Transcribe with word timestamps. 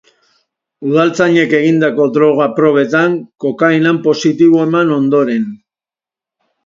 Udaltzainek 0.91 1.51
egindako 1.57 2.07
droga 2.15 2.47
probetan 2.61 3.13
kokainan 3.47 4.01
positibo 4.09 4.65
eman 4.67 4.95
ondoren. 5.01 5.47